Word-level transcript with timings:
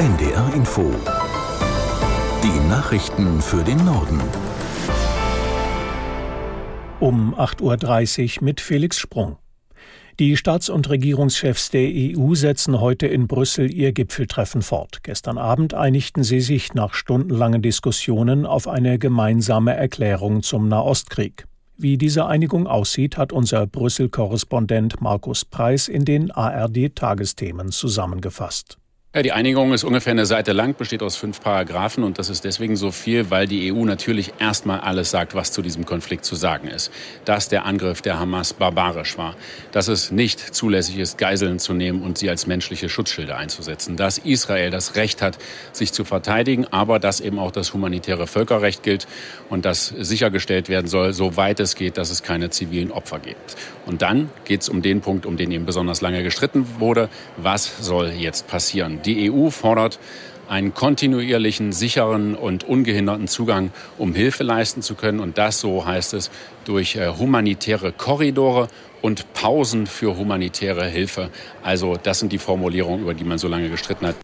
NDR 0.00 0.54
Info. 0.54 0.90
Die 2.42 2.68
Nachrichten 2.70 3.42
für 3.42 3.62
den 3.62 3.84
Norden. 3.84 4.18
Um 7.00 7.34
8.30 7.34 8.38
Uhr 8.38 8.44
mit 8.44 8.62
Felix 8.62 8.98
Sprung. 8.98 9.36
Die 10.18 10.38
Staats- 10.38 10.70
und 10.70 10.88
Regierungschefs 10.88 11.68
der 11.68 11.90
EU 11.92 12.34
setzen 12.34 12.80
heute 12.80 13.08
in 13.08 13.26
Brüssel 13.26 13.70
ihr 13.70 13.92
Gipfeltreffen 13.92 14.62
fort. 14.62 15.00
Gestern 15.02 15.36
Abend 15.36 15.74
einigten 15.74 16.24
sie 16.24 16.40
sich 16.40 16.72
nach 16.72 16.94
stundenlangen 16.94 17.60
Diskussionen 17.60 18.46
auf 18.46 18.68
eine 18.68 18.98
gemeinsame 18.98 19.74
Erklärung 19.74 20.42
zum 20.42 20.66
Nahostkrieg. 20.68 21.44
Wie 21.76 21.98
diese 21.98 22.24
Einigung 22.24 22.66
aussieht, 22.66 23.18
hat 23.18 23.34
unser 23.34 23.66
Brüssel-Korrespondent 23.66 25.02
Markus 25.02 25.44
Preis 25.44 25.88
in 25.88 26.06
den 26.06 26.30
ARD-Tagesthemen 26.30 27.70
zusammengefasst. 27.70 28.78
Ja, 29.12 29.22
die 29.22 29.32
Einigung 29.32 29.72
ist 29.72 29.82
ungefähr 29.82 30.12
eine 30.12 30.24
Seite 30.24 30.52
lang, 30.52 30.76
besteht 30.76 31.02
aus 31.02 31.16
fünf 31.16 31.40
Paragraphen 31.40 32.04
und 32.04 32.20
das 32.20 32.30
ist 32.30 32.44
deswegen 32.44 32.76
so 32.76 32.92
viel, 32.92 33.28
weil 33.28 33.48
die 33.48 33.72
EU 33.72 33.84
natürlich 33.84 34.34
erstmal 34.38 34.78
alles 34.78 35.10
sagt, 35.10 35.34
was 35.34 35.50
zu 35.50 35.62
diesem 35.62 35.84
Konflikt 35.84 36.24
zu 36.24 36.36
sagen 36.36 36.68
ist. 36.68 36.92
Dass 37.24 37.48
der 37.48 37.64
Angriff 37.64 38.02
der 38.02 38.20
Hamas 38.20 38.52
barbarisch 38.52 39.18
war, 39.18 39.34
dass 39.72 39.88
es 39.88 40.12
nicht 40.12 40.38
zulässig 40.38 40.98
ist, 40.98 41.18
Geiseln 41.18 41.58
zu 41.58 41.74
nehmen 41.74 42.02
und 42.02 42.18
sie 42.18 42.30
als 42.30 42.46
menschliche 42.46 42.88
Schutzschilde 42.88 43.34
einzusetzen, 43.34 43.96
dass 43.96 44.18
Israel 44.18 44.70
das 44.70 44.94
Recht 44.94 45.22
hat, 45.22 45.38
sich 45.72 45.92
zu 45.92 46.04
verteidigen, 46.04 46.68
aber 46.70 47.00
dass 47.00 47.20
eben 47.20 47.40
auch 47.40 47.50
das 47.50 47.74
humanitäre 47.74 48.28
Völkerrecht 48.28 48.84
gilt 48.84 49.08
und 49.48 49.64
dass 49.64 49.88
sichergestellt 49.88 50.68
werden 50.68 50.86
soll, 50.86 51.14
soweit 51.14 51.58
es 51.58 51.74
geht, 51.74 51.96
dass 51.96 52.10
es 52.10 52.22
keine 52.22 52.50
zivilen 52.50 52.92
Opfer 52.92 53.18
gibt. 53.18 53.56
Und 53.86 54.02
dann 54.02 54.30
geht 54.44 54.60
es 54.60 54.68
um 54.68 54.82
den 54.82 55.00
Punkt, 55.00 55.26
um 55.26 55.36
den 55.36 55.50
eben 55.50 55.66
besonders 55.66 56.00
lange 56.00 56.22
gestritten 56.22 56.64
wurde. 56.78 57.08
Was 57.38 57.78
soll 57.80 58.10
jetzt 58.10 58.46
passieren? 58.46 58.99
Die 59.04 59.30
EU 59.30 59.50
fordert 59.50 59.98
einen 60.48 60.74
kontinuierlichen, 60.74 61.72
sicheren 61.72 62.34
und 62.34 62.64
ungehinderten 62.64 63.28
Zugang, 63.28 63.70
um 63.98 64.14
Hilfe 64.14 64.42
leisten 64.42 64.82
zu 64.82 64.96
können. 64.96 65.20
Und 65.20 65.38
das, 65.38 65.60
so 65.60 65.86
heißt 65.86 66.12
es, 66.14 66.30
durch 66.64 66.96
äh, 66.96 67.06
humanitäre 67.06 67.92
Korridore 67.92 68.68
und 69.00 69.32
Pausen 69.32 69.86
für 69.86 70.16
humanitäre 70.16 70.86
Hilfe. 70.86 71.30
Also 71.62 71.96
das 72.02 72.18
sind 72.18 72.32
die 72.32 72.38
Formulierungen, 72.38 73.02
über 73.02 73.14
die 73.14 73.24
man 73.24 73.38
so 73.38 73.48
lange 73.48 73.70
gestritten 73.70 74.08
hat. 74.08 74.16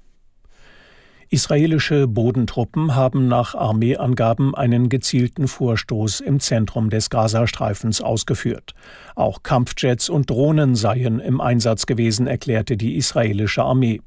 Israelische 1.29 2.07
Bodentruppen 2.07 2.95
haben 2.95 3.27
nach 3.27 3.55
Armeeangaben 3.55 4.55
einen 4.55 4.89
gezielten 4.89 5.49
Vorstoß 5.49 6.21
im 6.21 6.39
Zentrum 6.39 6.89
des 6.89 7.11
Gazastreifens 7.11 8.01
ausgeführt. 8.01 8.75
Auch 9.17 9.43
Kampfjets 9.43 10.09
und 10.09 10.31
Drohnen 10.31 10.77
seien 10.77 11.19
im 11.19 11.41
Einsatz 11.41 11.87
gewesen, 11.87 12.29
erklärte 12.29 12.77
die 12.77 12.97
israelische 12.97 13.65
Armee. 13.65 14.01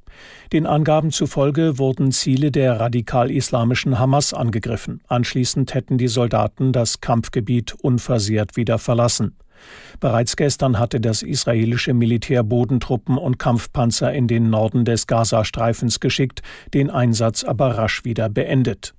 Den 0.53 0.66
Angaben 0.66 1.12
zufolge 1.12 1.78
wurden 1.78 2.12
Ziele 2.12 2.52
der 2.52 2.80
radikal-islamischen 2.80 4.00
Hamas 4.00 4.34
angegriffen. 4.34 5.02
Anschließend 5.08 5.73
hätten 5.73 5.97
die 5.97 6.08
Soldaten 6.08 6.72
das 6.72 7.02
Kampfgebiet 7.02 7.73
unversehrt 7.73 8.56
wieder 8.56 8.78
verlassen. 8.78 9.36
Bereits 9.99 10.35
gestern 10.35 10.79
hatte 10.79 10.99
das 10.99 11.21
israelische 11.21 11.93
Militär 11.93 12.43
Bodentruppen 12.43 13.17
und 13.17 13.39
Kampfpanzer 13.39 14.13
in 14.13 14.27
den 14.27 14.49
Norden 14.49 14.85
des 14.85 15.07
Gazastreifens 15.07 15.99
geschickt, 15.99 16.41
den 16.73 16.89
Einsatz 16.89 17.43
aber 17.43 17.77
rasch 17.77 18.05
wieder 18.05 18.29
beendet. 18.29 18.93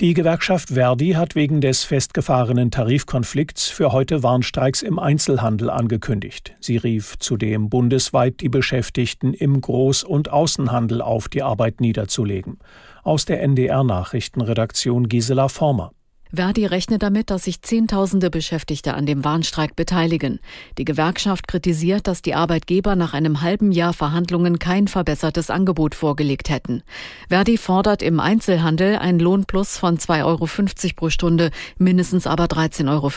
Die 0.00 0.14
Gewerkschaft 0.14 0.70
Verdi 0.70 1.12
hat 1.12 1.36
wegen 1.36 1.60
des 1.60 1.84
festgefahrenen 1.84 2.72
Tarifkonflikts 2.72 3.68
für 3.68 3.92
heute 3.92 4.22
Warnstreiks 4.24 4.82
im 4.82 4.98
Einzelhandel 4.98 5.70
angekündigt. 5.70 6.56
Sie 6.58 6.76
rief 6.76 7.16
zudem 7.20 7.70
bundesweit 7.70 8.40
die 8.40 8.48
Beschäftigten 8.48 9.34
im 9.34 9.60
Groß- 9.60 10.04
und 10.04 10.32
Außenhandel 10.32 11.00
auf, 11.00 11.28
die 11.28 11.42
Arbeit 11.42 11.80
niederzulegen. 11.80 12.58
Aus 13.04 13.24
der 13.24 13.42
NDR 13.42 13.84
Nachrichtenredaktion 13.84 15.08
Gisela 15.08 15.48
Former. 15.48 15.92
Verdi 16.36 16.66
rechnet 16.66 17.02
damit, 17.02 17.30
dass 17.30 17.44
sich 17.44 17.62
Zehntausende 17.62 18.30
Beschäftigte 18.30 18.94
an 18.94 19.06
dem 19.06 19.24
Warnstreik 19.24 19.76
beteiligen. 19.76 20.40
Die 20.78 20.84
Gewerkschaft 20.84 21.46
kritisiert, 21.46 22.06
dass 22.06 22.22
die 22.22 22.34
Arbeitgeber 22.34 22.96
nach 22.96 23.14
einem 23.14 23.42
halben 23.42 23.72
Jahr 23.72 23.92
Verhandlungen 23.92 24.58
kein 24.58 24.88
verbessertes 24.88 25.50
Angebot 25.50 25.94
vorgelegt 25.94 26.50
hätten. 26.50 26.82
Verdi 27.28 27.58
fordert 27.58 28.02
im 28.02 28.20
Einzelhandel 28.20 28.96
einen 28.96 29.18
Lohnplus 29.18 29.78
von 29.78 29.98
2,50 29.98 30.24
Euro 30.24 30.48
pro 30.96 31.10
Stunde, 31.10 31.50
mindestens 31.78 32.26
aber 32.26 32.44
13,50 32.44 32.88
Euro. 32.88 33.10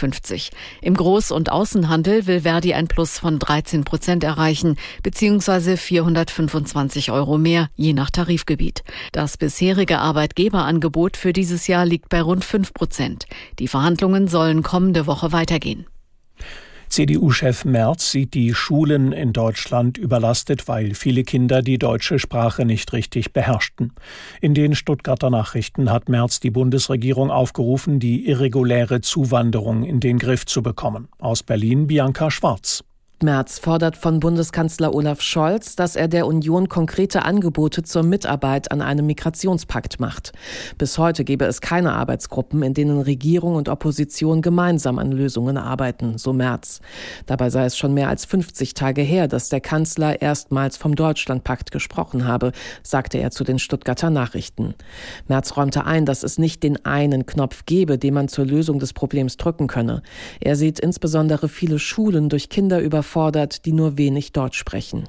Im 0.82 0.96
Groß- 0.96 1.34
und 1.34 1.52
Außenhandel 1.52 2.28
will 2.28 2.42
Verdi 2.42 2.74
ein 2.74 2.88
Plus 2.88 3.20
von 3.20 3.40
13 3.40 3.84
Prozent 3.84 4.24
erreichen, 4.24 4.76
beziehungsweise 5.02 5.78
425 5.78 7.12
Euro 7.12 7.38
mehr, 7.38 7.70
je 7.76 7.94
nach 7.94 8.10
Tarifgebiet. 8.10 8.84
Das 9.12 9.38
bisherige 9.38 10.00
Arbeitgeberangebot 10.00 11.18
für 11.18 11.34
dieses 11.34 11.68
Jahr 11.68 11.86
liegt 11.86 12.10
bei 12.10 12.22
rund 12.22 12.44
5 12.46 12.74
Prozent. 12.74 13.07
Prozent. 13.08 13.26
Die 13.60 13.68
Verhandlungen 13.68 14.28
sollen 14.28 14.64
kommende 14.64 15.08
Woche 15.08 15.32
weitergehen. 15.32 15.86
CDU-Chef 16.90 17.66
Merz 17.66 18.12
sieht 18.12 18.34
die 18.34 18.54
Schulen 18.54 19.12
in 19.12 19.34
Deutschland 19.34 19.98
überlastet, 19.98 20.70
weil 20.70 20.94
viele 20.94 21.24
Kinder 21.24 21.62
die 21.62 21.78
deutsche 21.78 22.18
Sprache 22.18 22.64
nicht 22.64 22.94
richtig 22.94 23.34
beherrschten. 23.34 23.92
In 24.40 24.54
den 24.54 24.74
Stuttgarter 24.74 25.30
Nachrichten 25.30 25.92
hat 25.92 26.08
Merz 26.08 26.40
die 26.40 26.50
Bundesregierung 26.50 27.30
aufgerufen, 27.30 28.00
die 28.00 28.26
irreguläre 28.30 29.02
Zuwanderung 29.02 29.84
in 29.84 30.00
den 30.00 30.18
Griff 30.18 30.46
zu 30.46 30.64
bekommen. 30.64 31.10
Aus 31.20 31.44
Berlin 31.44 31.88
Bianca 31.88 32.32
Schwarz. 32.32 32.86
Merz 33.24 33.58
fordert 33.58 33.98
von 33.98 34.20
Bundeskanzler 34.20 34.94
Olaf 34.94 35.22
Scholz, 35.22 35.76
dass 35.76 35.96
er 35.96 36.08
der 36.08 36.28
Union 36.28 36.70
konkrete 36.70 37.26
Angebote 37.26 37.82
zur 37.82 38.04
Mitarbeit 38.04 38.72
an 38.72 38.80
einem 38.80 39.08
Migrationspakt 39.08 40.00
macht. 40.00 40.34
Bis 40.78 41.00
heute 41.00 41.24
gebe 41.24 41.46
es 41.46 41.60
keine 41.60 41.94
Arbeitsgruppen, 41.94 42.62
in 42.62 42.76
denen 42.76 43.02
Regierung 43.02 43.56
und 43.56 43.70
Opposition 43.70 44.44
gemeinsam 44.44 45.00
an 45.00 45.12
Lösungen 45.12 45.58
arbeiten, 45.58 46.20
so 46.20 46.32
Merz. 46.32 46.80
Dabei 47.26 47.50
sei 47.50 47.66
es 47.66 47.76
schon 47.76 47.96
mehr 47.96 48.08
als 48.08 48.24
50 48.26 48.76
Tage 48.76 49.02
her, 49.02 49.28
dass 49.28 49.50
der 49.50 49.62
Kanzler 49.62 50.22
erstmals 50.22 50.78
vom 50.78 50.94
Deutschlandpakt 50.94 51.72
gesprochen 51.72 52.28
habe, 52.28 52.52
sagte 52.84 53.18
er 53.18 53.32
zu 53.32 53.44
den 53.44 53.58
Stuttgarter 53.58 54.12
Nachrichten. 54.12 54.76
Merz 55.28 55.58
räumte 55.58 55.86
ein, 55.86 56.06
dass 56.06 56.22
es 56.22 56.38
nicht 56.38 56.62
den 56.62 56.86
einen 56.86 57.26
Knopf 57.26 57.66
gebe, 57.66 57.98
den 57.98 58.14
man 58.14 58.28
zur 58.28 58.46
Lösung 58.46 58.78
des 58.78 58.94
Problems 58.94 59.38
drücken 59.38 59.66
könne. 59.66 60.04
Er 60.40 60.56
sieht 60.56 60.80
insbesondere 60.80 61.50
viele 61.50 61.80
Schulen 61.80 62.30
durch 62.30 62.50
Kinder 62.50 62.80
über 62.80 63.02
überfordert, 63.08 63.66
die 63.66 63.72
nur 63.72 63.98
wenig 63.98 64.34
Deutsch 64.34 64.58
sprechen. 64.58 65.08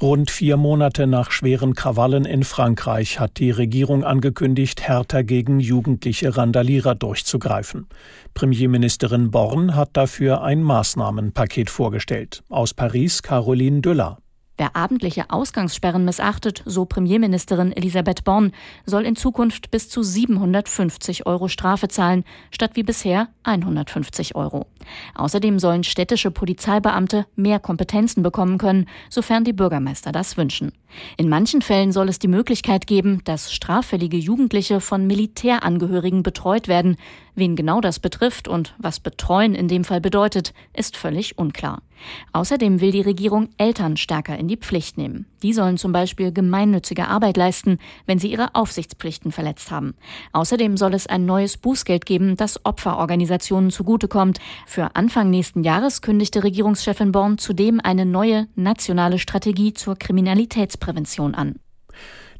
Rund 0.00 0.30
vier 0.30 0.56
Monate 0.56 1.06
nach 1.06 1.30
schweren 1.30 1.74
Krawallen 1.74 2.24
in 2.24 2.44
Frankreich 2.44 3.20
hat 3.20 3.38
die 3.38 3.50
Regierung 3.50 4.02
angekündigt, 4.02 4.80
härter 4.80 5.24
gegen 5.24 5.60
jugendliche 5.60 6.36
Randalierer 6.38 6.94
durchzugreifen. 6.94 7.86
Premierministerin 8.32 9.30
Born 9.30 9.74
hat 9.74 9.90
dafür 9.92 10.42
ein 10.42 10.62
Maßnahmenpaket 10.62 11.68
vorgestellt. 11.68 12.42
Aus 12.48 12.72
Paris 12.72 13.22
Caroline 13.22 13.82
Düller. 13.82 14.18
Wer 14.60 14.76
abendliche 14.76 15.30
Ausgangssperren 15.30 16.04
missachtet, 16.04 16.62
so 16.66 16.84
Premierministerin 16.84 17.72
Elisabeth 17.72 18.24
Born, 18.24 18.52
soll 18.84 19.06
in 19.06 19.16
Zukunft 19.16 19.70
bis 19.70 19.88
zu 19.88 20.02
750 20.02 21.24
Euro 21.24 21.48
Strafe 21.48 21.88
zahlen, 21.88 22.24
statt 22.50 22.72
wie 22.74 22.82
bisher 22.82 23.28
150 23.44 24.34
Euro. 24.34 24.66
Außerdem 25.14 25.58
sollen 25.58 25.82
städtische 25.82 26.30
Polizeibeamte 26.30 27.24
mehr 27.36 27.58
Kompetenzen 27.58 28.22
bekommen 28.22 28.58
können, 28.58 28.84
sofern 29.08 29.44
die 29.44 29.54
Bürgermeister 29.54 30.12
das 30.12 30.36
wünschen. 30.36 30.72
In 31.16 31.30
manchen 31.30 31.62
Fällen 31.62 31.92
soll 31.92 32.10
es 32.10 32.18
die 32.18 32.28
Möglichkeit 32.28 32.86
geben, 32.86 33.22
dass 33.24 33.54
straffällige 33.54 34.18
Jugendliche 34.18 34.80
von 34.80 35.06
Militärangehörigen 35.06 36.22
betreut 36.22 36.68
werden. 36.68 36.98
Wen 37.34 37.56
genau 37.56 37.80
das 37.80 37.98
betrifft 37.98 38.48
und 38.48 38.74
was 38.78 39.00
betreuen 39.00 39.54
in 39.54 39.68
dem 39.68 39.84
Fall 39.84 40.00
bedeutet, 40.00 40.52
ist 40.72 40.96
völlig 40.96 41.38
unklar. 41.38 41.82
Außerdem 42.32 42.80
will 42.80 42.92
die 42.92 43.00
Regierung 43.00 43.50
Eltern 43.58 43.96
stärker 43.96 44.38
in 44.38 44.48
die 44.48 44.56
Pflicht 44.56 44.96
nehmen. 44.96 45.26
Die 45.42 45.52
sollen 45.52 45.76
zum 45.76 45.92
Beispiel 45.92 46.32
gemeinnützige 46.32 47.08
Arbeit 47.08 47.36
leisten, 47.36 47.78
wenn 48.06 48.18
sie 48.18 48.30
ihre 48.30 48.54
Aufsichtspflichten 48.54 49.32
verletzt 49.32 49.70
haben. 49.70 49.94
Außerdem 50.32 50.76
soll 50.76 50.94
es 50.94 51.06
ein 51.06 51.26
neues 51.26 51.56
Bußgeld 51.56 52.06
geben, 52.06 52.36
das 52.36 52.64
Opferorganisationen 52.64 53.70
zugutekommt. 53.70 54.38
Für 54.66 54.96
Anfang 54.96 55.30
nächsten 55.30 55.62
Jahres 55.62 56.02
kündigte 56.02 56.42
Regierungschefin 56.42 57.12
Born 57.12 57.38
zudem 57.38 57.80
eine 57.80 58.06
neue 58.06 58.48
nationale 58.54 59.18
Strategie 59.18 59.74
zur 59.74 59.96
Kriminalitätsprävention 59.96 61.34
an. 61.34 61.56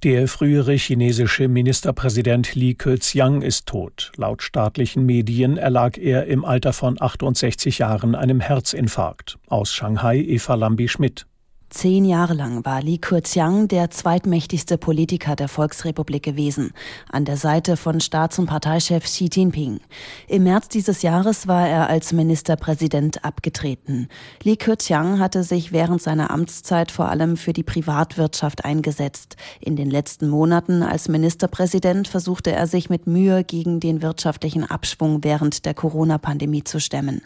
Der 0.03 0.29
frühere 0.29 0.73
chinesische 0.79 1.47
Ministerpräsident 1.47 2.55
Li 2.55 2.75
Keqiang 2.75 3.43
ist 3.43 3.67
tot. 3.67 4.13
Laut 4.17 4.43
staatlichen 4.43 5.05
Medien 5.05 5.59
erlag 5.59 5.99
er 5.99 6.25
im 6.25 6.43
Alter 6.43 6.73
von 6.73 6.97
68 6.99 7.81
Jahren 7.81 8.15
einem 8.15 8.41
Herzinfarkt. 8.41 9.39
Aus 9.49 9.75
Shanghai 9.75 10.17
Eva 10.17 10.55
Lambi 10.55 10.89
Schmidt. 10.89 11.27
Zehn 11.71 12.05
Jahre 12.05 12.35
lang 12.35 12.65
war 12.65 12.83
Li 12.83 12.99
Keqiang 12.99 13.69
der 13.69 13.91
zweitmächtigste 13.91 14.77
Politiker 14.77 15.37
der 15.37 15.47
Volksrepublik 15.47 16.25
gewesen, 16.25 16.73
an 17.09 17.25
der 17.25 17.37
Seite 17.37 17.77
von 17.77 18.01
Staats- 18.01 18.41
und 18.41 18.47
Parteichef 18.47 19.05
Xi 19.05 19.31
Jinping. 19.33 19.79
Im 20.27 20.43
März 20.43 20.69
dieses 20.69 21.03
Jahres 21.03 21.47
war 21.47 21.69
er 21.69 21.89
als 21.89 22.13
Ministerpräsident 22.13 23.25
abgetreten. 23.25 24.09
Li 24.43 24.57
Keqiang 24.57 25.21
hatte 25.21 25.45
sich 25.45 25.71
während 25.71 26.03
seiner 26.03 26.33
Amtszeit 26.33 26.91
vor 26.91 27.09
allem 27.09 27.37
für 27.37 27.53
die 27.53 27.63
Privatwirtschaft 27.63 28.65
eingesetzt. 28.65 29.37
In 29.61 29.77
den 29.77 29.91
letzten 29.91 30.29
Monaten 30.29 30.83
als 30.83 31.09
Ministerpräsident 31.09 32.09
versuchte 32.09 32.51
er 32.51 32.67
sich 32.67 32.91
mit 32.91 33.07
Mühe 33.07 33.45
gegen 33.45 33.79
den 33.79 34.03
wirtschaftlichen 34.03 34.69
Abschwung 34.69 35.23
während 35.23 35.65
der 35.65 35.75
Corona-Pandemie 35.75 36.65
zu 36.65 36.81
stemmen. 36.81 37.23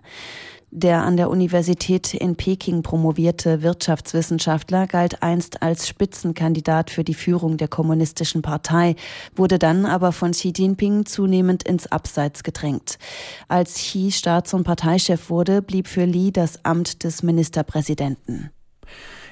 Der 0.76 1.04
an 1.04 1.16
der 1.16 1.30
Universität 1.30 2.14
in 2.14 2.34
Peking 2.34 2.82
promovierte 2.82 3.62
Wirtschaftswissenschaftler 3.62 4.88
galt 4.88 5.22
einst 5.22 5.62
als 5.62 5.86
Spitzenkandidat 5.86 6.90
für 6.90 7.04
die 7.04 7.14
Führung 7.14 7.58
der 7.58 7.68
kommunistischen 7.68 8.42
Partei, 8.42 8.96
wurde 9.36 9.60
dann 9.60 9.86
aber 9.86 10.10
von 10.10 10.32
Xi 10.32 10.52
Jinping 10.52 11.06
zunehmend 11.06 11.62
ins 11.62 11.86
Abseits 11.86 12.42
gedrängt. 12.42 12.98
Als 13.46 13.74
Xi 13.74 14.10
Staats- 14.10 14.52
und 14.52 14.64
Parteichef 14.64 15.30
wurde, 15.30 15.62
blieb 15.62 15.86
für 15.86 16.06
Li 16.06 16.32
das 16.32 16.64
Amt 16.64 17.04
des 17.04 17.22
Ministerpräsidenten. 17.22 18.50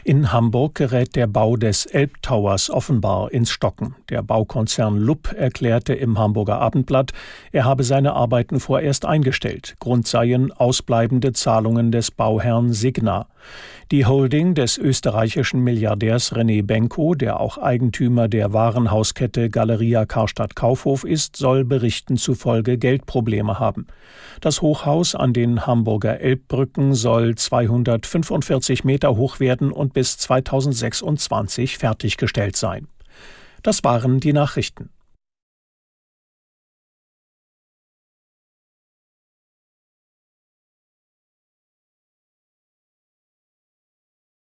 In 0.04 0.32
Hamburg 0.32 0.74
gerät 0.74 1.14
der 1.14 1.28
Bau 1.28 1.56
des 1.56 1.86
Elbtowers 1.86 2.70
offenbar 2.70 3.30
ins 3.30 3.50
Stocken. 3.50 3.94
Der 4.10 4.20
Baukonzern 4.22 4.96
Lupp 4.96 5.32
erklärte 5.32 5.94
im 5.94 6.18
Hamburger 6.18 6.60
Abendblatt, 6.60 7.12
er 7.52 7.64
habe 7.64 7.84
seine 7.84 8.14
Arbeiten 8.14 8.58
vorerst 8.58 9.04
eingestellt. 9.04 9.76
Grund 9.78 10.08
seien 10.08 10.50
ausbleibende 10.50 11.32
Zahlungen 11.32 11.92
des 11.92 12.10
Bauherrn 12.10 12.72
Signa. 12.72 13.28
Die 13.90 14.06
Holding 14.06 14.54
des 14.54 14.78
österreichischen 14.78 15.60
Milliardärs 15.60 16.32
René 16.32 16.64
Benko, 16.64 17.14
der 17.14 17.40
auch 17.40 17.58
Eigentümer 17.58 18.28
der 18.28 18.52
Warenhauskette 18.52 19.50
Galeria 19.50 20.06
Karstadt 20.06 20.56
Kaufhof 20.56 21.04
ist, 21.04 21.36
soll 21.36 21.64
Berichten 21.64 22.16
zufolge 22.16 22.78
Geldprobleme 22.78 23.58
haben. 23.58 23.86
Das 24.40 24.62
Hochhaus 24.62 25.14
an 25.14 25.32
den 25.32 25.66
Hamburger 25.66 26.20
Elbbrücken 26.20 26.94
soll 26.94 27.34
245 27.34 28.84
Meter 28.84 29.16
hoch 29.16 29.40
werden 29.40 29.72
und 29.72 29.92
bis 29.92 30.16
2026 30.16 31.78
fertiggestellt 31.78 32.56
sein. 32.56 32.88
Das 33.62 33.84
waren 33.84 34.20
die 34.20 34.32
Nachrichten. 34.32 34.88